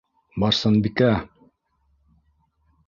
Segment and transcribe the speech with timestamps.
[0.43, 1.11] Барсынбикә!